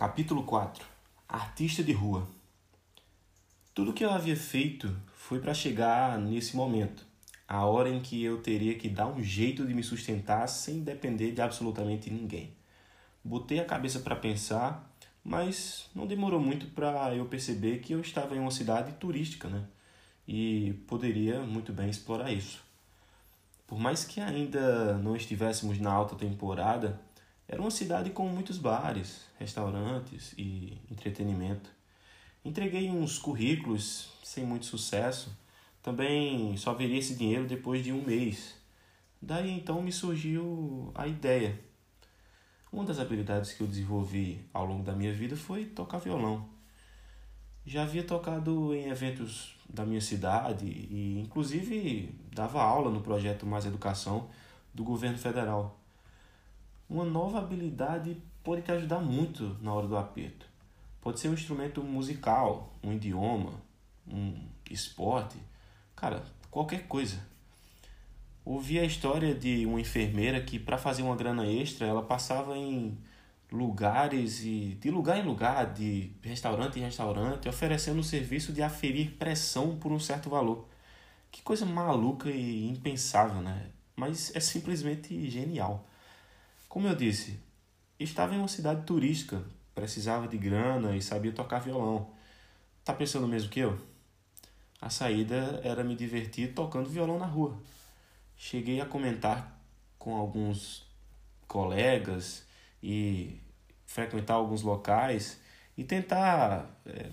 Capítulo 0.00 0.44
4 0.44 0.82
Artista 1.28 1.82
de 1.84 1.92
rua 1.92 2.26
Tudo 3.74 3.92
que 3.92 4.02
eu 4.02 4.10
havia 4.10 4.34
feito 4.34 4.96
foi 5.14 5.40
para 5.40 5.52
chegar 5.52 6.18
nesse 6.18 6.56
momento, 6.56 7.04
a 7.46 7.66
hora 7.66 7.90
em 7.90 8.00
que 8.00 8.24
eu 8.24 8.40
teria 8.40 8.74
que 8.78 8.88
dar 8.88 9.08
um 9.08 9.22
jeito 9.22 9.66
de 9.66 9.74
me 9.74 9.82
sustentar 9.82 10.46
sem 10.46 10.82
depender 10.82 11.32
de 11.32 11.42
absolutamente 11.42 12.08
ninguém. 12.08 12.54
Botei 13.22 13.60
a 13.60 13.64
cabeça 13.66 14.00
para 14.00 14.16
pensar, 14.16 14.90
mas 15.22 15.90
não 15.94 16.06
demorou 16.06 16.40
muito 16.40 16.68
para 16.68 17.14
eu 17.14 17.26
perceber 17.26 17.80
que 17.80 17.92
eu 17.92 18.00
estava 18.00 18.34
em 18.34 18.38
uma 18.38 18.50
cidade 18.50 18.92
turística, 18.92 19.48
né? 19.48 19.66
E 20.26 20.82
poderia 20.88 21.40
muito 21.40 21.74
bem 21.74 21.90
explorar 21.90 22.32
isso. 22.32 22.64
Por 23.66 23.78
mais 23.78 24.02
que 24.02 24.18
ainda 24.18 24.96
não 24.96 25.14
estivéssemos 25.14 25.78
na 25.78 25.92
alta 25.92 26.16
temporada, 26.16 26.98
era 27.50 27.60
uma 27.60 27.70
cidade 27.72 28.10
com 28.10 28.28
muitos 28.28 28.58
bares, 28.58 29.22
restaurantes 29.36 30.32
e 30.38 30.78
entretenimento. 30.88 31.68
Entreguei 32.44 32.88
uns 32.88 33.18
currículos 33.18 34.12
sem 34.22 34.46
muito 34.46 34.66
sucesso. 34.66 35.36
Também 35.82 36.56
só 36.56 36.72
veria 36.72 37.00
esse 37.00 37.16
dinheiro 37.16 37.48
depois 37.48 37.82
de 37.82 37.92
um 37.92 38.06
mês. 38.06 38.54
Daí 39.20 39.50
então 39.50 39.82
me 39.82 39.90
surgiu 39.90 40.92
a 40.94 41.08
ideia. 41.08 41.58
Uma 42.72 42.84
das 42.84 43.00
habilidades 43.00 43.52
que 43.52 43.62
eu 43.62 43.66
desenvolvi 43.66 44.48
ao 44.54 44.64
longo 44.64 44.84
da 44.84 44.92
minha 44.92 45.12
vida 45.12 45.36
foi 45.36 45.64
tocar 45.64 45.98
violão. 45.98 46.48
Já 47.66 47.82
havia 47.82 48.04
tocado 48.04 48.72
em 48.72 48.90
eventos 48.90 49.56
da 49.68 49.84
minha 49.84 50.00
cidade 50.00 50.66
e, 50.66 51.18
inclusive, 51.18 52.14
dava 52.32 52.62
aula 52.62 52.92
no 52.92 53.00
projeto 53.00 53.44
Mais 53.44 53.66
Educação 53.66 54.30
do 54.72 54.84
governo 54.84 55.18
federal. 55.18 55.79
Uma 56.90 57.04
nova 57.04 57.38
habilidade 57.38 58.20
pode 58.42 58.62
te 58.62 58.72
ajudar 58.72 58.98
muito 58.98 59.56
na 59.62 59.72
hora 59.72 59.86
do 59.86 59.96
aperto. 59.96 60.44
Pode 61.00 61.20
ser 61.20 61.28
um 61.28 61.34
instrumento 61.34 61.80
musical, 61.84 62.74
um 62.82 62.92
idioma, 62.92 63.62
um 64.08 64.34
esporte, 64.68 65.38
cara, 65.94 66.24
qualquer 66.50 66.88
coisa. 66.88 67.24
Ouvi 68.44 68.76
a 68.76 68.84
história 68.84 69.32
de 69.32 69.64
uma 69.66 69.80
enfermeira 69.80 70.40
que, 70.40 70.58
para 70.58 70.76
fazer 70.76 71.02
uma 71.02 71.14
grana 71.14 71.46
extra, 71.46 71.86
ela 71.86 72.02
passava 72.02 72.58
em 72.58 72.98
lugares 73.52 74.42
e 74.42 74.76
de 74.80 74.90
lugar 74.90 75.16
em 75.16 75.22
lugar, 75.22 75.72
de 75.72 76.10
restaurante 76.22 76.80
em 76.80 76.82
restaurante, 76.82 77.48
oferecendo 77.48 78.00
o 78.00 78.04
serviço 78.04 78.52
de 78.52 78.64
aferir 78.64 79.12
pressão 79.12 79.76
por 79.76 79.92
um 79.92 80.00
certo 80.00 80.28
valor. 80.28 80.66
Que 81.30 81.40
coisa 81.40 81.64
maluca 81.64 82.28
e 82.28 82.68
impensável, 82.68 83.40
né? 83.40 83.68
Mas 83.94 84.34
é 84.34 84.40
simplesmente 84.40 85.30
genial. 85.30 85.86
Como 86.70 86.86
eu 86.86 86.94
disse, 86.94 87.36
estava 87.98 88.32
em 88.32 88.38
uma 88.38 88.46
cidade 88.46 88.86
turística, 88.86 89.42
precisava 89.74 90.28
de 90.28 90.38
grana 90.38 90.94
e 90.94 91.02
sabia 91.02 91.32
tocar 91.32 91.58
violão. 91.58 92.12
Tá 92.84 92.94
pensando 92.94 93.26
mesmo 93.26 93.50
que 93.50 93.58
eu? 93.58 93.76
A 94.80 94.88
saída 94.88 95.60
era 95.64 95.82
me 95.82 95.96
divertir 95.96 96.54
tocando 96.54 96.88
violão 96.88 97.18
na 97.18 97.26
rua. 97.26 97.60
Cheguei 98.36 98.80
a 98.80 98.86
comentar 98.86 99.60
com 99.98 100.14
alguns 100.14 100.86
colegas 101.48 102.46
e 102.80 103.40
frequentar 103.84 104.34
alguns 104.34 104.62
locais 104.62 105.40
e 105.76 105.82
tentar 105.82 106.70
é, 106.86 107.10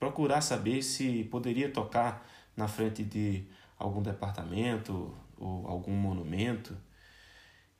procurar 0.00 0.40
saber 0.40 0.80
se 0.80 1.24
poderia 1.24 1.70
tocar 1.70 2.26
na 2.56 2.66
frente 2.66 3.04
de 3.04 3.44
algum 3.78 4.00
departamento 4.00 5.14
ou 5.36 5.68
algum 5.68 5.92
monumento. 5.92 6.74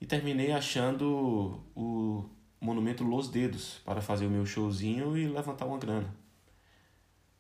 E 0.01 0.07
terminei 0.07 0.53
achando 0.53 1.63
o 1.75 2.29
monumento 2.61 3.05
Los 3.05 3.29
Dedos 3.29 3.81
para 3.85 4.03
fazer 4.03 4.27
o 4.27 4.31
meu 4.31 4.45
showzinho 4.45 5.17
e 5.17 5.27
levantar 5.27 5.67
uma 5.67 5.79
grana. 5.79 6.15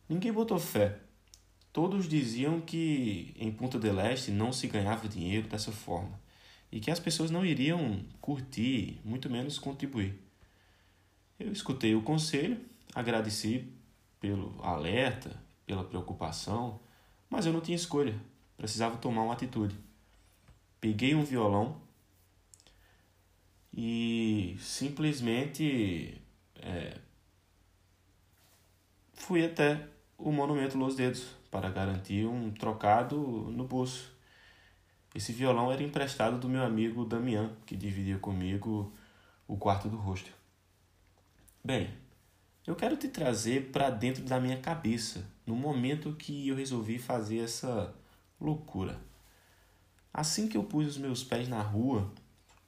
Ninguém 0.09 0.33
botou 0.33 0.59
fé. 0.59 1.01
Todos 1.73 2.09
diziam 2.09 2.61
que 2.61 3.35
em 3.37 3.53
Punta 3.53 3.79
del 3.79 4.01
Este 4.01 4.31
não 4.31 4.53
se 4.53 4.67
ganhava 4.67 5.09
dinheiro 5.09 5.49
dessa 5.49 5.71
forma 5.71 6.19
e 6.71 6.81
que 6.81 6.91
as 6.91 7.01
pessoas 7.01 7.31
não 7.31 7.45
iriam 7.45 8.05
curtir, 8.21 9.01
muito 9.05 9.31
menos 9.31 9.59
contribuir. 9.59 10.19
Eu 11.39 11.53
escutei 11.53 11.95
o 11.95 12.03
conselho, 12.03 12.61
agradeci 12.95 13.73
pelo 14.21 14.59
alerta, 14.63 15.39
pela 15.67 15.85
preocupação, 15.85 16.81
mas 17.29 17.45
eu 17.47 17.53
não 17.53 17.61
tinha 17.61 17.77
escolha, 17.77 18.15
precisava 18.57 18.97
tomar 18.97 19.23
uma 19.23 19.35
atitude. 19.35 19.75
Peguei 20.81 21.15
um 21.15 21.25
violão 21.25 21.81
e 23.77 24.57
simplesmente 24.59 26.19
é, 26.57 26.97
fui 29.13 29.45
até 29.45 29.87
o 30.17 30.33
Monumento 30.33 30.79
Los 30.79 30.97
Dedos 30.97 31.27
para 31.51 31.69
garantir 31.69 32.27
um 32.27 32.51
trocado 32.51 33.19
no 33.19 33.65
bolso. 33.65 34.11
Esse 35.15 35.31
violão 35.33 35.71
era 35.71 35.83
emprestado 35.83 36.39
do 36.39 36.49
meu 36.49 36.65
amigo 36.65 37.05
Damian, 37.05 37.55
que 37.67 37.77
dividia 37.77 38.19
comigo 38.19 38.95
o 39.47 39.59
quarto 39.59 39.91
do 39.91 39.97
rosto. 39.97 40.31
Bem, 41.63 41.91
eu 42.67 42.75
quero 42.75 42.97
te 42.97 43.09
trazer 43.09 43.71
para 43.73 43.91
dentro 43.91 44.25
da 44.25 44.41
minha 44.41 44.59
cabeça, 44.59 45.27
no 45.47 45.55
momento 45.55 46.15
que 46.15 46.49
eu 46.49 46.57
resolvi 46.57 46.99
fazer 46.99 47.41
essa 47.41 47.95
loucura. 48.41 48.99
Assim 50.13 50.49
que 50.49 50.57
eu 50.57 50.65
pus 50.65 50.87
os 50.87 50.99
meus 50.99 51.23
pés 51.23 51.47
na 51.47 51.61
rua, 51.61 52.11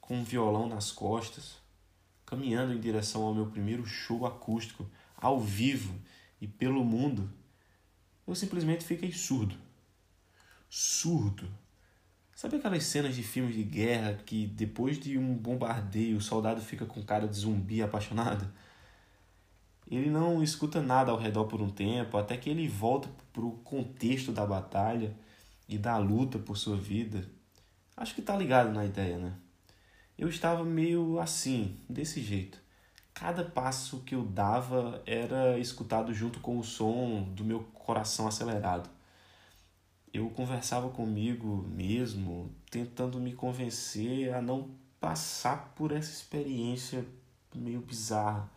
com 0.09 0.15
um 0.15 0.23
violão 0.23 0.67
nas 0.67 0.91
costas, 0.91 1.59
caminhando 2.25 2.73
em 2.73 2.79
direção 2.79 3.21
ao 3.21 3.35
meu 3.35 3.45
primeiro 3.45 3.85
show 3.85 4.25
acústico, 4.25 4.89
ao 5.15 5.39
vivo 5.39 5.93
e 6.41 6.47
pelo 6.47 6.83
mundo, 6.83 7.31
eu 8.25 8.33
simplesmente 8.33 8.83
fiquei 8.83 9.11
surdo. 9.11 9.55
Surdo 10.67 11.47
Sabe 12.33 12.55
aquelas 12.55 12.85
cenas 12.85 13.15
de 13.15 13.21
filmes 13.21 13.53
de 13.53 13.63
guerra 13.63 14.13
que 14.25 14.47
depois 14.47 14.97
de 14.97 15.15
um 15.15 15.35
bombardeio 15.35 16.17
o 16.17 16.21
soldado 16.21 16.61
fica 16.61 16.87
com 16.87 17.03
cara 17.03 17.27
de 17.27 17.35
zumbi 17.35 17.83
apaixonado? 17.83 18.51
Ele 19.91 20.09
não 20.09 20.41
escuta 20.41 20.81
nada 20.81 21.11
ao 21.11 21.19
redor 21.19 21.45
por 21.45 21.61
um 21.61 21.69
tempo, 21.69 22.17
até 22.17 22.35
que 22.35 22.49
ele 22.49 22.67
volta 22.67 23.09
para 23.31 23.43
o 23.43 23.57
contexto 23.57 24.31
da 24.31 24.43
batalha 24.45 25.15
e 25.67 25.77
da 25.77 25.97
luta 25.97 26.39
por 26.39 26.57
sua 26.57 26.77
vida. 26.77 27.29
Acho 27.95 28.15
que 28.15 28.23
tá 28.23 28.35
ligado 28.35 28.71
na 28.71 28.85
ideia, 28.85 29.19
né? 29.19 29.33
Eu 30.19 30.29
estava 30.29 30.63
meio 30.63 31.19
assim, 31.19 31.75
desse 31.89 32.21
jeito. 32.21 32.59
Cada 33.13 33.43
passo 33.43 34.01
que 34.01 34.13
eu 34.13 34.23
dava 34.23 35.01
era 35.05 35.57
escutado 35.57 36.13
junto 36.13 36.39
com 36.39 36.59
o 36.59 36.63
som 36.63 37.23
do 37.33 37.43
meu 37.43 37.61
coração 37.73 38.27
acelerado 38.27 38.87
eu 40.13 40.29
conversava 40.29 40.89
comigo 40.89 41.65
mesmo, 41.69 42.51
tentando 42.69 43.19
me 43.19 43.33
convencer 43.33 44.33
a 44.33 44.41
não 44.41 44.71
passar 44.99 45.73
por 45.75 45.91
essa 45.91 46.11
experiência 46.11 47.05
meio 47.53 47.79
bizarra. 47.79 48.49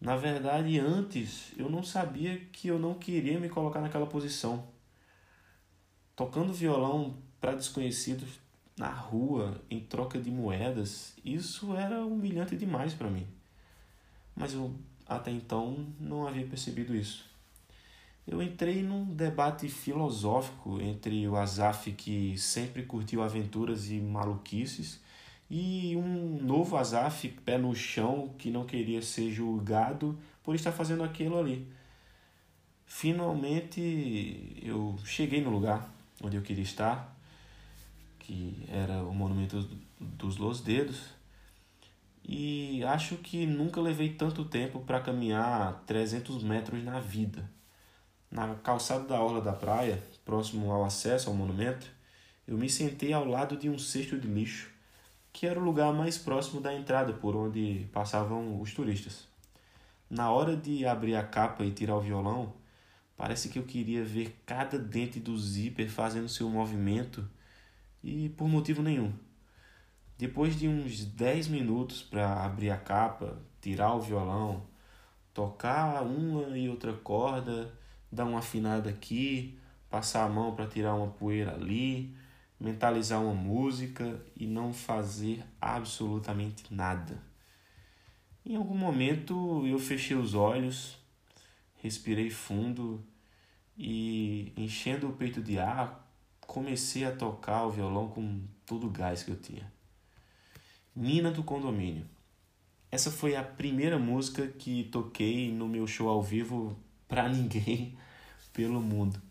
Na 0.00 0.16
verdade, 0.16 0.78
antes 0.78 1.52
eu 1.58 1.68
não 1.68 1.82
sabia 1.82 2.38
que 2.52 2.68
eu 2.68 2.78
não 2.78 2.94
queria 2.94 3.38
me 3.38 3.48
colocar 3.48 3.80
naquela 3.80 4.06
posição. 4.06 4.66
Tocando 6.16 6.52
violão 6.52 7.18
para 7.40 7.54
desconhecidos 7.54 8.40
na 8.80 8.90
rua 8.90 9.60
em 9.70 9.80
troca 9.80 10.18
de 10.18 10.30
moedas, 10.30 11.14
isso 11.24 11.76
era 11.76 12.04
humilhante 12.04 12.56
demais 12.56 12.94
para 12.94 13.10
mim. 13.10 13.26
Mas 14.34 14.54
eu 14.54 14.74
até 15.06 15.30
então 15.30 15.86
não 15.98 16.26
havia 16.26 16.46
percebido 16.46 16.94
isso 16.94 17.30
eu 18.30 18.40
entrei 18.40 18.80
num 18.80 19.04
debate 19.04 19.68
filosófico 19.68 20.80
entre 20.80 21.26
o 21.26 21.36
Azaf, 21.36 21.90
que 21.92 22.38
sempre 22.38 22.84
curtiu 22.84 23.22
aventuras 23.22 23.90
e 23.90 23.94
maluquices, 23.94 25.00
e 25.50 25.96
um 25.96 26.38
novo 26.40 26.76
Azaf, 26.76 27.28
pé 27.44 27.58
no 27.58 27.74
chão, 27.74 28.32
que 28.38 28.48
não 28.48 28.64
queria 28.64 29.02
ser 29.02 29.32
julgado 29.32 30.16
por 30.44 30.54
estar 30.54 30.70
fazendo 30.70 31.02
aquilo 31.02 31.36
ali. 31.36 31.66
Finalmente 32.86 34.60
eu 34.62 34.96
cheguei 35.04 35.40
no 35.40 35.50
lugar 35.50 35.92
onde 36.22 36.36
eu 36.36 36.42
queria 36.42 36.62
estar, 36.62 37.19
que 38.20 38.64
era 38.68 39.02
o 39.02 39.12
Monumento 39.12 39.68
dos 39.98 40.36
Los 40.36 40.60
Dedos, 40.60 41.00
e 42.24 42.84
acho 42.84 43.16
que 43.16 43.46
nunca 43.46 43.80
levei 43.80 44.10
tanto 44.10 44.44
tempo 44.44 44.80
para 44.80 45.00
caminhar 45.00 45.82
300 45.86 46.42
metros 46.44 46.82
na 46.84 47.00
vida. 47.00 47.50
Na 48.30 48.54
calçada 48.54 49.04
da 49.04 49.20
orla 49.20 49.40
da 49.40 49.52
praia, 49.52 50.00
próximo 50.24 50.70
ao 50.70 50.84
acesso 50.84 51.28
ao 51.28 51.34
monumento, 51.34 51.86
eu 52.46 52.56
me 52.56 52.70
sentei 52.70 53.12
ao 53.12 53.24
lado 53.24 53.56
de 53.56 53.68
um 53.68 53.78
cesto 53.78 54.16
de 54.16 54.28
lixo, 54.28 54.70
que 55.32 55.46
era 55.46 55.58
o 55.58 55.64
lugar 55.64 55.92
mais 55.92 56.16
próximo 56.16 56.60
da 56.60 56.72
entrada 56.72 57.12
por 57.12 57.34
onde 57.34 57.88
passavam 57.92 58.60
os 58.60 58.72
turistas. 58.72 59.26
Na 60.08 60.30
hora 60.30 60.56
de 60.56 60.86
abrir 60.86 61.16
a 61.16 61.24
capa 61.24 61.64
e 61.64 61.72
tirar 61.72 61.96
o 61.96 62.00
violão, 62.00 62.52
parece 63.16 63.48
que 63.48 63.58
eu 63.58 63.64
queria 63.64 64.04
ver 64.04 64.40
cada 64.46 64.78
dente 64.78 65.18
do 65.18 65.36
zíper 65.36 65.88
fazendo 65.88 66.28
seu 66.28 66.48
movimento 66.48 67.28
e 68.02 68.28
por 68.30 68.48
motivo 68.48 68.82
nenhum. 68.82 69.12
Depois 70.18 70.58
de 70.58 70.68
uns 70.68 71.04
10 71.04 71.48
minutos 71.48 72.02
para 72.02 72.44
abrir 72.44 72.70
a 72.70 72.76
capa, 72.76 73.38
tirar 73.60 73.94
o 73.94 74.00
violão, 74.00 74.66
tocar 75.32 76.02
uma 76.02 76.56
e 76.58 76.68
outra 76.68 76.92
corda, 76.92 77.72
dar 78.12 78.26
uma 78.26 78.40
afinada 78.40 78.90
aqui, 78.90 79.58
passar 79.88 80.24
a 80.24 80.28
mão 80.28 80.54
para 80.54 80.66
tirar 80.66 80.94
uma 80.94 81.08
poeira 81.08 81.54
ali, 81.54 82.14
mentalizar 82.58 83.22
uma 83.22 83.34
música 83.34 84.20
e 84.36 84.46
não 84.46 84.72
fazer 84.72 85.42
absolutamente 85.60 86.72
nada. 86.72 87.18
Em 88.44 88.56
algum 88.56 88.76
momento 88.76 89.64
eu 89.66 89.78
fechei 89.78 90.16
os 90.16 90.34
olhos, 90.34 90.98
respirei 91.76 92.30
fundo 92.30 93.02
e, 93.76 94.52
enchendo 94.56 95.08
o 95.08 95.12
peito 95.12 95.40
de 95.40 95.58
ar, 95.58 96.09
comecei 96.50 97.04
a 97.04 97.14
tocar 97.14 97.64
o 97.64 97.70
violão 97.70 98.08
com 98.08 98.42
todo 98.66 98.88
o 98.88 98.90
gás 98.90 99.22
que 99.22 99.30
eu 99.30 99.36
tinha. 99.36 99.72
Nina 100.96 101.30
do 101.30 101.44
Condomínio. 101.44 102.04
Essa 102.90 103.08
foi 103.08 103.36
a 103.36 103.42
primeira 103.44 104.00
música 104.00 104.48
que 104.48 104.82
toquei 104.90 105.52
no 105.52 105.68
meu 105.68 105.86
show 105.86 106.08
ao 106.08 106.20
vivo 106.20 106.76
para 107.06 107.28
ninguém 107.30 107.96
pelo 108.52 108.80
mundo. 108.80 109.22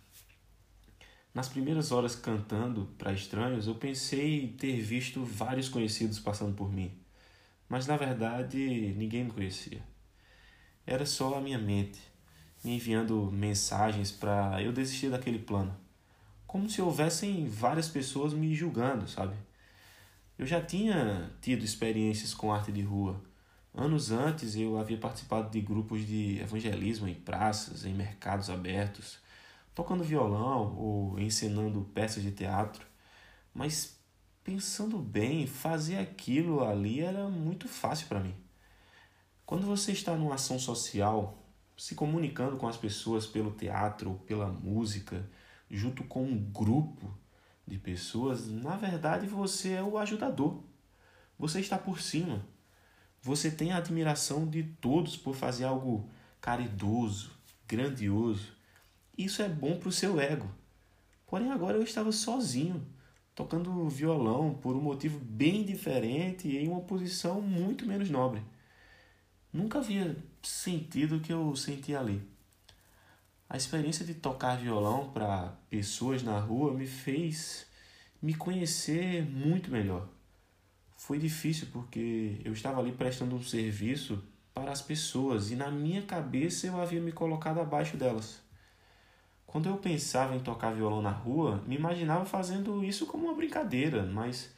Nas 1.33 1.49
primeiras 1.49 1.91
horas 1.91 2.15
cantando 2.15 2.85
para 2.97 3.11
estranhos, 3.11 3.67
eu 3.67 3.75
pensei 3.75 4.55
ter 4.57 4.79
visto 4.79 5.21
vários 5.21 5.67
conhecidos 5.67 6.19
passando 6.19 6.55
por 6.55 6.71
mim, 6.71 6.97
mas 7.67 7.85
na 7.85 7.97
verdade 7.97 8.93
ninguém 8.95 9.25
me 9.25 9.31
conhecia. 9.31 9.83
Era 10.87 11.05
só 11.05 11.37
a 11.37 11.41
minha 11.41 11.59
mente 11.59 11.99
me 12.63 12.77
enviando 12.77 13.29
mensagens 13.29 14.09
para 14.09 14.63
eu 14.63 14.71
desistir 14.71 15.09
daquele 15.09 15.39
plano, 15.39 15.77
como 16.49 16.67
se 16.67 16.81
houvessem 16.81 17.47
várias 17.47 17.87
pessoas 17.87 18.33
me 18.33 18.55
julgando, 18.55 19.07
sabe? 19.07 19.35
Eu 20.35 20.47
já 20.47 20.59
tinha 20.59 21.31
tido 21.39 21.63
experiências 21.63 22.33
com 22.33 22.51
arte 22.51 22.71
de 22.71 22.81
rua. 22.81 23.23
Anos 23.71 24.09
antes 24.09 24.55
eu 24.55 24.75
havia 24.75 24.97
participado 24.97 25.51
de 25.51 25.61
grupos 25.61 26.07
de 26.07 26.39
evangelismo 26.39 27.07
em 27.07 27.13
praças, 27.13 27.85
em 27.85 27.93
mercados 27.93 28.49
abertos 28.49 29.19
tocando 29.75 30.03
violão 30.03 30.75
ou 30.75 31.19
ensinando 31.19 31.81
peças 31.93 32.21
de 32.21 32.31
teatro, 32.31 32.85
mas 33.53 33.97
pensando 34.43 34.97
bem, 34.97 35.45
fazer 35.45 35.97
aquilo 35.97 36.65
ali 36.65 36.99
era 36.99 37.29
muito 37.29 37.67
fácil 37.67 38.07
para 38.07 38.19
mim. 38.19 38.35
Quando 39.45 39.67
você 39.67 39.91
está 39.91 40.15
numa 40.15 40.35
ação 40.35 40.57
social, 40.57 41.37
se 41.77 41.93
comunicando 41.93 42.57
com 42.57 42.67
as 42.67 42.75
pessoas 42.75 43.27
pelo 43.27 43.51
teatro 43.51 44.09
ou 44.09 44.15
pela 44.17 44.47
música, 44.47 45.29
junto 45.69 46.03
com 46.03 46.23
um 46.23 46.37
grupo 46.37 47.13
de 47.67 47.77
pessoas, 47.77 48.47
na 48.47 48.75
verdade 48.75 49.27
você 49.27 49.73
é 49.73 49.83
o 49.83 49.97
ajudador. 49.97 50.63
Você 51.37 51.59
está 51.59 51.77
por 51.77 52.01
cima. 52.01 52.45
Você 53.21 53.51
tem 53.51 53.71
a 53.71 53.77
admiração 53.77 54.47
de 54.47 54.63
todos 54.63 55.15
por 55.15 55.35
fazer 55.35 55.65
algo 55.65 56.09
caridoso, 56.41 57.31
grandioso. 57.67 58.53
Isso 59.17 59.41
é 59.41 59.49
bom 59.49 59.77
para 59.77 59.89
o 59.89 59.91
seu 59.91 60.19
ego. 60.19 60.49
Porém, 61.27 61.51
agora 61.51 61.77
eu 61.77 61.83
estava 61.83 62.11
sozinho, 62.11 62.85
tocando 63.35 63.87
violão 63.87 64.53
por 64.55 64.75
um 64.75 64.81
motivo 64.81 65.19
bem 65.19 65.63
diferente 65.63 66.47
e 66.47 66.57
em 66.57 66.67
uma 66.67 66.81
posição 66.81 67.41
muito 67.41 67.85
menos 67.85 68.09
nobre. 68.09 68.41
Nunca 69.51 69.79
havia 69.79 70.15
sentido 70.41 71.17
o 71.17 71.19
que 71.19 71.31
eu 71.31 71.55
sentia 71.55 71.99
ali. 71.99 72.21
A 73.49 73.57
experiência 73.57 74.05
de 74.05 74.13
tocar 74.13 74.57
violão 74.57 75.09
para 75.09 75.55
pessoas 75.71 76.21
na 76.21 76.37
rua 76.37 76.71
me 76.71 76.85
fez 76.85 77.65
me 78.21 78.35
conhecer 78.35 79.25
muito 79.25 79.71
melhor. 79.71 80.07
Foi 80.95 81.17
difícil 81.17 81.67
porque 81.73 82.39
eu 82.45 82.53
estava 82.53 82.79
ali 82.79 82.91
prestando 82.91 83.35
um 83.35 83.41
serviço 83.41 84.23
para 84.53 84.71
as 84.71 84.83
pessoas 84.83 85.49
e 85.49 85.55
na 85.55 85.71
minha 85.71 86.03
cabeça 86.03 86.67
eu 86.67 86.79
havia 86.79 87.01
me 87.01 87.11
colocado 87.11 87.59
abaixo 87.59 87.97
delas. 87.97 88.39
Quando 89.47 89.67
eu 89.67 89.77
pensava 89.77 90.35
em 90.35 90.41
tocar 90.41 90.75
violão 90.75 91.01
na 91.01 91.09
rua, 91.09 91.63
me 91.65 91.75
imaginava 91.75 92.25
fazendo 92.25 92.83
isso 92.83 93.07
como 93.07 93.25
uma 93.25 93.35
brincadeira, 93.35 94.05
mas 94.05 94.53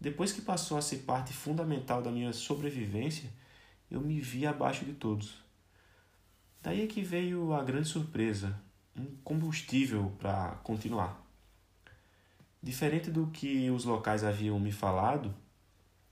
depois 0.00 0.30
que 0.30 0.40
passou 0.40 0.78
a 0.78 0.82
ser 0.82 0.98
parte 0.98 1.32
fundamental 1.32 2.00
da 2.00 2.12
minha 2.12 2.32
sobrevivência, 2.32 3.28
eu 3.90 4.00
me 4.00 4.20
vi 4.20 4.46
abaixo 4.46 4.84
de 4.84 4.92
todos. 4.92 5.45
Daí 6.66 6.82
é 6.82 6.86
que 6.88 7.00
veio 7.00 7.54
a 7.54 7.62
grande 7.62 7.86
surpresa, 7.86 8.60
um 8.98 9.04
combustível 9.22 10.12
para 10.18 10.56
continuar. 10.64 11.24
Diferente 12.60 13.08
do 13.08 13.28
que 13.28 13.70
os 13.70 13.84
locais 13.84 14.24
haviam 14.24 14.58
me 14.58 14.72
falado, 14.72 15.32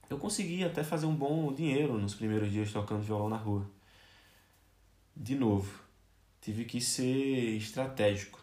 eu 0.08 0.16
consegui 0.16 0.62
até 0.62 0.84
fazer 0.84 1.06
um 1.06 1.16
bom 1.16 1.52
dinheiro 1.52 1.98
nos 1.98 2.14
primeiros 2.14 2.52
dias 2.52 2.72
tocando 2.72 3.02
violão 3.02 3.28
na 3.28 3.36
rua. 3.36 3.68
De 5.16 5.34
novo, 5.34 5.76
tive 6.40 6.64
que 6.64 6.80
ser 6.80 7.56
estratégico. 7.56 8.40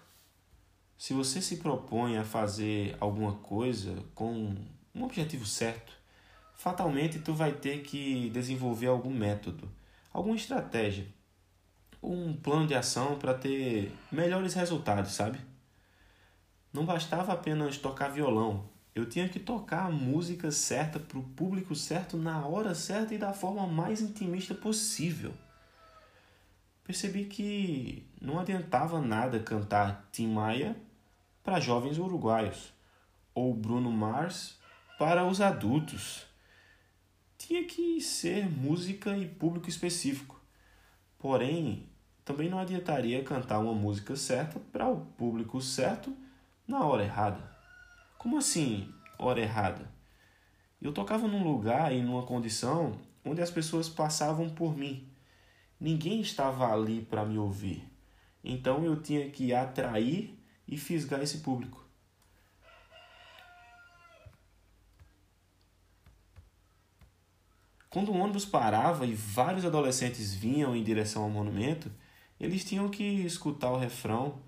Se 0.98 1.13
você 1.13 1.42
se 1.42 1.60
propõe 1.60 2.18
a 2.18 2.25
fazer 2.25 2.94
alguma 3.00 3.36
coisa 3.36 4.04
com 4.13 4.54
um 4.94 5.04
objetivo 5.06 5.46
certo, 5.46 5.94
fatalmente 6.56 7.19
tu 7.19 7.34
vai 7.34 7.54
ter 7.54 7.84
que 7.84 8.30
desenvolver 8.31 8.88
algum 8.88 9.13
método, 9.13 9.72
alguma 10.12 10.36
estratégia, 10.36 11.08
um 12.01 12.33
plano 12.33 12.68
de 12.68 12.75
ação 12.75 13.18
para 13.18 13.33
ter 13.33 13.94
melhores 14.12 14.53
resultados, 14.53 15.12
sabe? 15.12 15.39
Não 16.74 16.86
bastava 16.86 17.33
apenas 17.33 17.77
tocar 17.77 18.09
violão, 18.09 18.69
eu 18.95 19.06
tinha 19.06 19.27
que 19.27 19.39
tocar 19.39 19.86
a 19.86 19.92
música 19.92 20.51
certa 20.51 21.00
para 21.00 21.18
o 21.18 21.24
público 21.24 21.75
certo 21.75 22.18
na 22.18 22.45
hora 22.45 22.75
certa 22.75 23.13
e 23.13 23.18
da 23.18 23.33
forma 23.33 23.68
mais 23.68 24.01
intimista 24.01 24.53
possível 24.53 25.33
percebi 26.92 27.24
que 27.24 28.06
não 28.19 28.38
adiantava 28.38 29.00
nada 29.00 29.39
cantar 29.39 30.09
Tim 30.12 30.27
Maia 30.27 30.75
para 31.42 31.57
jovens 31.57 31.98
uruguaios 31.98 32.74
ou 33.33 33.53
Bruno 33.53 33.89
Mars 33.89 34.59
para 35.00 35.25
os 35.25 35.39
adultos. 35.39 36.25
Tinha 37.38 37.63
que 37.63 38.01
ser 38.01 38.50
música 38.50 39.18
e 39.18 39.25
público 39.25 39.69
específico. 39.69 40.42
Porém, 41.18 41.88
também 42.25 42.50
não 42.50 42.59
adiantaria 42.59 43.23
cantar 43.23 43.59
uma 43.59 43.73
música 43.73 44.15
certa 44.15 44.59
para 44.71 44.88
o 44.88 45.01
público 45.18 45.62
certo 45.62 46.15
na 46.68 46.85
hora 46.85 47.03
errada. 47.03 47.51
Como 48.18 48.38
assim, 48.38 48.94
hora 49.18 49.39
errada? 49.39 49.89
Eu 50.81 50.91
tocava 50.91 51.27
num 51.27 51.44
lugar 51.44 51.94
e 51.94 52.01
numa 52.01 52.23
condição 52.23 52.97
onde 53.23 53.41
as 53.41 53.51
pessoas 53.51 53.88
passavam 53.88 54.50
por 54.50 54.75
mim 54.75 55.12
Ninguém 55.81 56.22
estava 56.22 56.72
ali 56.72 57.01
para 57.01 57.25
me 57.25 57.39
ouvir. 57.39 57.84
Então 58.43 58.86
eu 58.86 59.01
tinha 59.01 59.27
que 59.31 59.51
atrair 59.51 60.38
e 60.67 60.77
fisgar 60.77 61.24
esse 61.24 61.39
público. 61.39 61.84
Quando 67.89 68.12
o 68.12 68.15
ônibus 68.15 68.46
parava 68.46 69.07
e 69.07 69.15
vários 69.15 69.65
adolescentes 69.65 70.36
vinham 70.36 70.75
em 70.75 70.84
direção 70.84 71.24
ao 71.24 71.31
monumento, 71.31 71.91
eles 72.41 72.65
tinham 72.65 72.89
que 72.89 73.03
escutar 73.03 73.69
o 73.69 73.77
refrão, 73.77 74.39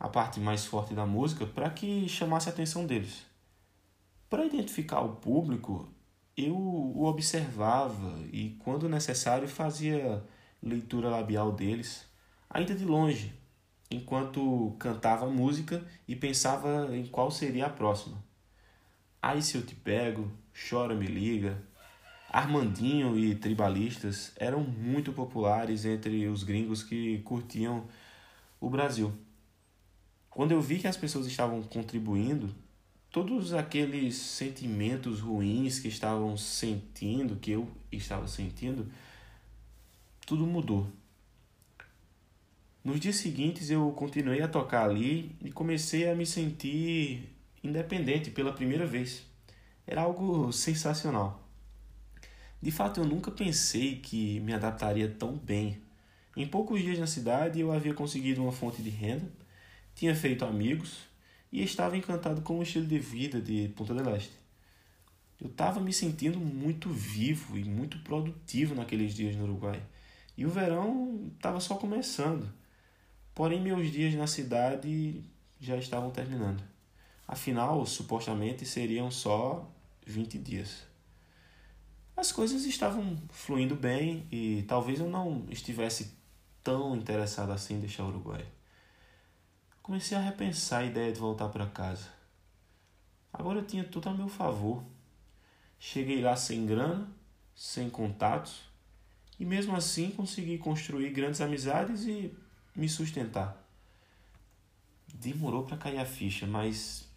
a 0.00 0.08
parte 0.08 0.40
mais 0.40 0.66
forte 0.66 0.92
da 0.92 1.06
música, 1.06 1.46
para 1.46 1.70
que 1.70 2.08
chamasse 2.08 2.48
a 2.48 2.52
atenção 2.52 2.84
deles. 2.84 3.24
Para 4.28 4.44
identificar 4.44 5.00
o 5.00 5.14
público, 5.14 5.88
eu 6.36 6.56
o 6.56 7.04
observava 7.04 8.18
e, 8.32 8.56
quando 8.58 8.88
necessário, 8.88 9.46
fazia 9.46 10.24
leitura 10.60 11.08
labial 11.08 11.52
deles, 11.52 12.04
ainda 12.50 12.74
de 12.74 12.84
longe, 12.84 13.32
enquanto 13.88 14.74
cantava 14.80 15.26
a 15.26 15.30
música 15.30 15.86
e 16.08 16.16
pensava 16.16 16.96
em 16.96 17.06
qual 17.06 17.30
seria 17.30 17.66
a 17.66 17.70
próxima. 17.70 18.20
Aí 19.22 19.40
se 19.40 19.56
eu 19.56 19.64
te 19.64 19.76
pego, 19.76 20.28
chora 20.68 20.96
me 20.96 21.06
liga. 21.06 21.62
Armandinho 22.34 23.16
e 23.16 23.32
tribalistas 23.36 24.32
eram 24.34 24.58
muito 24.58 25.12
populares 25.12 25.84
entre 25.84 26.26
os 26.26 26.42
gringos 26.42 26.82
que 26.82 27.20
curtiam 27.20 27.86
o 28.60 28.68
Brasil. 28.68 29.12
Quando 30.28 30.50
eu 30.50 30.60
vi 30.60 30.80
que 30.80 30.88
as 30.88 30.96
pessoas 30.96 31.28
estavam 31.28 31.62
contribuindo, 31.62 32.52
todos 33.08 33.52
aqueles 33.52 34.16
sentimentos 34.16 35.20
ruins 35.20 35.78
que 35.78 35.86
estavam 35.86 36.36
sentindo, 36.36 37.36
que 37.36 37.52
eu 37.52 37.70
estava 37.92 38.26
sentindo, 38.26 38.90
tudo 40.26 40.44
mudou. 40.44 40.88
Nos 42.82 42.98
dias 42.98 43.14
seguintes 43.14 43.70
eu 43.70 43.92
continuei 43.92 44.42
a 44.42 44.48
tocar 44.48 44.90
ali 44.90 45.36
e 45.40 45.52
comecei 45.52 46.10
a 46.10 46.16
me 46.16 46.26
sentir 46.26 47.32
independente 47.62 48.28
pela 48.28 48.52
primeira 48.52 48.84
vez. 48.84 49.22
Era 49.86 50.02
algo 50.02 50.50
sensacional. 50.50 51.43
De 52.64 52.70
fato, 52.70 52.98
eu 52.98 53.04
nunca 53.04 53.30
pensei 53.30 53.96
que 53.96 54.40
me 54.40 54.54
adaptaria 54.54 55.06
tão 55.06 55.36
bem. 55.36 55.82
Em 56.34 56.46
poucos 56.46 56.80
dias 56.80 56.98
na 56.98 57.06
cidade 57.06 57.60
eu 57.60 57.70
havia 57.70 57.92
conseguido 57.92 58.40
uma 58.40 58.52
fonte 58.52 58.80
de 58.80 58.88
renda, 58.88 59.30
tinha 59.94 60.14
feito 60.14 60.46
amigos 60.46 61.00
e 61.52 61.62
estava 61.62 61.94
encantado 61.94 62.40
com 62.40 62.58
o 62.58 62.62
estilo 62.62 62.86
de 62.86 62.98
vida 62.98 63.38
de 63.38 63.68
Punta 63.76 63.92
del 63.92 64.16
Este. 64.16 64.32
Eu 65.38 65.48
estava 65.48 65.78
me 65.78 65.92
sentindo 65.92 66.40
muito 66.40 66.88
vivo 66.88 67.58
e 67.58 67.64
muito 67.64 67.98
produtivo 67.98 68.74
naqueles 68.74 69.14
dias 69.14 69.36
no 69.36 69.44
Uruguai. 69.44 69.82
E 70.34 70.46
o 70.46 70.50
verão 70.50 71.32
estava 71.36 71.60
só 71.60 71.74
começando. 71.74 72.50
Porém, 73.34 73.60
meus 73.60 73.92
dias 73.92 74.14
na 74.14 74.26
cidade 74.26 75.22
já 75.60 75.76
estavam 75.76 76.10
terminando. 76.10 76.64
Afinal, 77.28 77.84
supostamente 77.84 78.64
seriam 78.64 79.10
só 79.10 79.70
20 80.06 80.38
dias. 80.38 80.93
As 82.16 82.30
coisas 82.30 82.64
estavam 82.64 83.16
fluindo 83.30 83.74
bem 83.74 84.26
e 84.30 84.64
talvez 84.68 85.00
eu 85.00 85.08
não 85.08 85.46
estivesse 85.50 86.16
tão 86.62 86.96
interessado 86.96 87.50
assim 87.50 87.74
em 87.74 87.80
deixar 87.80 88.04
o 88.04 88.08
Uruguai. 88.08 88.46
Comecei 89.82 90.16
a 90.16 90.20
repensar 90.20 90.82
a 90.82 90.84
ideia 90.84 91.12
de 91.12 91.18
voltar 91.18 91.48
para 91.48 91.66
casa. 91.66 92.08
Agora 93.32 93.58
eu 93.58 93.66
tinha 93.66 93.82
tudo 93.82 94.08
a 94.08 94.14
meu 94.14 94.28
favor. 94.28 94.82
Cheguei 95.78 96.22
lá 96.22 96.36
sem 96.36 96.64
grana, 96.64 97.10
sem 97.54 97.90
contatos, 97.90 98.62
e 99.38 99.44
mesmo 99.44 99.74
assim 99.74 100.10
consegui 100.12 100.56
construir 100.56 101.10
grandes 101.10 101.40
amizades 101.40 102.06
e 102.06 102.32
me 102.74 102.88
sustentar. 102.88 103.60
Demorou 105.12 105.64
para 105.64 105.76
cair 105.76 105.98
a 105.98 106.06
ficha, 106.06 106.46
mas 106.46 107.08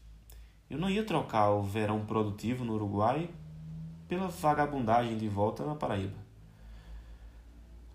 eu 0.70 0.77
não 0.77 0.89
ia 0.89 1.06
trocar 1.06 1.51
o 1.51 1.62
verão 1.62 2.06
produtivo 2.06 2.66
no 2.66 2.74
Uruguai 2.74 3.30
pela 4.08 4.28
vagabundagem 4.28 5.18
de 5.18 5.28
volta 5.28 5.66
na 5.66 5.76
Paraíba. 5.76 6.18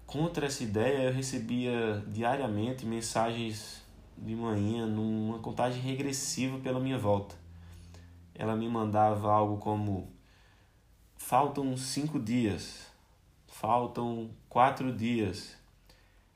Contra 0.07 0.47
essa 0.47 0.63
ideia, 0.63 1.05
eu 1.05 1.13
recebia 1.13 2.05
diariamente 2.07 2.85
mensagens 2.85 3.83
de 4.17 4.35
manhã 4.35 4.87
numa 4.87 5.39
contagem 5.39 5.81
regressiva 5.81 6.59
pela 6.59 6.79
minha 6.79 6.99
volta. 6.99 7.35
Ela 8.35 8.55
me 8.55 8.69
mandava 8.69 9.33
algo 9.33 9.57
como: 9.57 10.13
faltam 11.17 11.77
cinco 11.79 12.21
dias, 12.21 12.87
faltam 13.47 14.31
quatro 14.51 14.95
dias. 14.95 15.57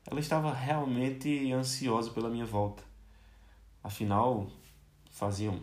Ela 0.07 0.21
estava 0.21 0.55
realmente 0.55 1.53
ansiosa 1.53 2.11
pela 2.11 2.31
minha 2.31 2.47
volta. 2.47 2.83
Afinal, 3.83 4.47
faziam 5.11 5.61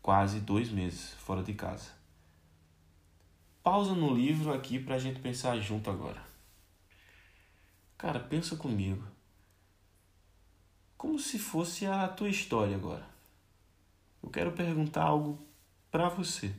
quase 0.00 0.40
dois 0.40 0.70
meses 0.70 1.14
fora 1.18 1.42
de 1.42 1.52
casa. 1.52 1.90
Pausa 3.66 3.96
no 3.96 4.14
livro 4.14 4.52
aqui 4.52 4.78
para 4.78 4.94
a 4.94 4.98
gente 5.00 5.18
pensar 5.18 5.58
junto 5.58 5.90
agora. 5.90 6.22
Cara, 7.98 8.20
pensa 8.20 8.54
comigo. 8.54 9.02
Como 10.96 11.18
se 11.18 11.36
fosse 11.36 11.84
a 11.84 12.06
tua 12.06 12.28
história 12.28 12.76
agora. 12.76 13.04
Eu 14.22 14.30
quero 14.30 14.52
perguntar 14.52 15.02
algo 15.02 15.44
para 15.90 16.08
você. 16.08 16.54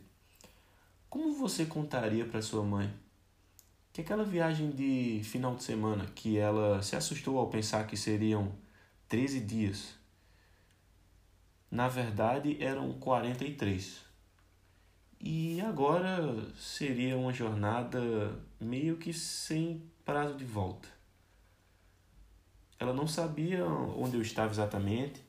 Como 1.09 1.33
você 1.33 1.65
contaria 1.65 2.25
para 2.25 2.41
sua 2.41 2.61
mãe 2.61 2.93
que 3.93 4.01
aquela 4.01 4.25
viagem 4.25 4.71
de 4.71 5.21
final 5.23 5.55
de 5.55 5.63
semana 5.63 6.07
que 6.07 6.37
ela 6.37 6.83
se 6.83 6.97
assustou 6.97 7.37
ao 7.37 7.47
pensar 7.47 7.87
que 7.87 7.95
seriam 7.95 8.51
13 9.07 9.39
dias, 9.39 9.95
na 11.71 11.87
verdade 11.87 12.61
eram 12.61 12.91
43. 12.99 14.06
E 15.19 15.59
agora 15.61 16.21
seria 16.55 17.17
uma 17.17 17.33
jornada 17.33 18.39
meio 18.59 18.97
que 18.97 19.11
sem 19.11 19.81
prazo 20.05 20.35
de 20.35 20.45
volta. 20.45 20.87
Ela 22.79 22.93
não 22.93 23.07
sabia 23.07 23.65
onde 23.65 24.15
eu 24.15 24.21
estava 24.21 24.51
exatamente, 24.51 25.21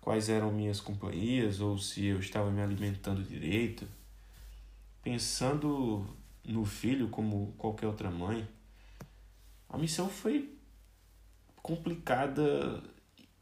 quais 0.00 0.28
eram 0.28 0.52
minhas 0.52 0.80
companhias 0.80 1.60
ou 1.60 1.78
se 1.78 2.04
eu 2.04 2.20
estava 2.20 2.50
me 2.50 2.60
alimentando 2.60 3.22
direito. 3.22 3.88
Pensando 5.02 6.06
no 6.44 6.64
filho 6.64 7.08
como 7.08 7.54
qualquer 7.56 7.86
outra 7.86 8.10
mãe, 8.10 8.46
a 9.68 9.78
missão 9.78 10.08
foi 10.08 10.54
complicada 11.56 12.82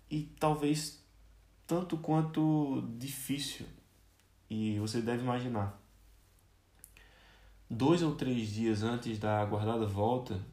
e 0.08 0.22
talvez 0.38 1.02
tanto 1.66 1.98
quanto 1.98 2.82
difícil 2.96 3.66
e 4.50 4.78
você 4.80 5.00
deve 5.00 5.22
imaginar. 5.22 5.80
Dois 7.70 8.02
ou 8.02 8.16
três 8.16 8.48
dias 8.48 8.82
antes 8.82 9.16
da 9.16 9.40
aguardada 9.40 9.86
volta, 9.86 10.44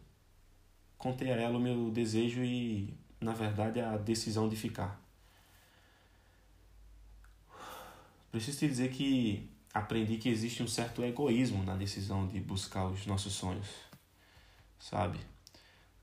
contei 0.99 1.31
a 1.31 1.35
ela 1.35 1.57
o 1.57 1.61
meu 1.61 1.89
desejo 1.89 2.43
e, 2.43 2.93
na 3.19 3.33
verdade, 3.33 3.81
a 3.81 3.97
decisão 3.97 4.47
de 4.47 4.55
ficar. 4.55 5.01
Preciso 8.31 8.59
te 8.59 8.67
dizer 8.67 8.91
que 8.91 9.49
aprendi 9.73 10.17
que 10.17 10.29
existe 10.29 10.61
um 10.61 10.67
certo 10.67 11.03
egoísmo 11.03 11.63
na 11.63 11.75
decisão 11.75 12.27
de 12.27 12.39
buscar 12.39 12.85
os 12.85 13.07
nossos 13.07 13.33
sonhos, 13.33 13.67
sabe? 14.77 15.19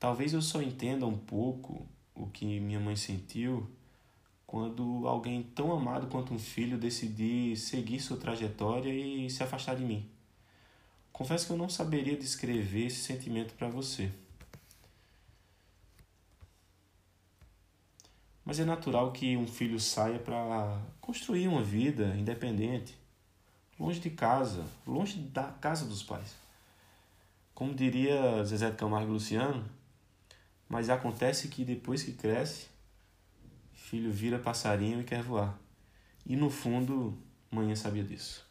Talvez 0.01 0.33
eu 0.33 0.43
só 0.43 0.61
entenda 0.61 1.07
um 1.07 1.17
pouco 1.17 1.87
o 2.13 2.27
que 2.27 2.59
minha 2.59 2.81
mãe 2.81 2.97
sentiu 2.97 3.71
quando 4.47 5.07
alguém 5.07 5.43
tão 5.43 5.73
amado 5.73 6.07
quanto 6.07 6.35
um 6.35 6.39
filho 6.39 6.79
decidir 6.79 7.57
seguir 7.57 8.01
sua 8.01 8.17
trajetória 8.17 8.93
e 8.93 9.29
se 9.31 9.43
afastar 9.43 9.77
de 9.77 9.85
mim. 9.85 10.09
Confesso 11.13 11.47
que 11.47 11.53
eu 11.53 11.57
não 11.57 11.69
saberia 11.69 12.17
descrever 12.17 12.87
esse 12.87 13.01
sentimento 13.01 13.55
para 13.55 13.69
você. 13.69 14.11
Mas 18.45 18.61
é 18.61 18.65
natural 18.65 19.11
que 19.13 19.37
um 19.37 19.47
filho 19.47 19.81
saia 19.81 20.19
para 20.19 20.79
construir 21.01 21.49
uma 21.49 21.63
vida 21.63 22.15
independente, 22.17 22.95
longe 23.79 24.01
de 24.01 24.11
casa, 24.11 24.67
longe 24.87 25.19
da 25.19 25.45
casa 25.45 25.87
dos 25.87 26.03
pais. 26.03 26.35
Como 27.55 27.73
diria 27.73 28.45
Zezé 28.45 28.71
de 28.71 28.77
Camargo 28.77 29.13
Luciano, 29.13 29.65
mas 30.69 30.91
acontece 30.91 31.49
que 31.49 31.65
depois 31.65 32.03
que 32.03 32.13
cresce, 32.13 32.67
filho 33.85 34.11
vira 34.11 34.38
passarinho 34.38 35.03
e 35.03 35.05
quer 35.05 35.23
voar. 35.23 35.59
E 36.25 36.35
no 36.37 36.49
fundo, 36.49 37.19
manhã 37.50 37.76
sabia 37.76 38.03
disso. 38.03 38.49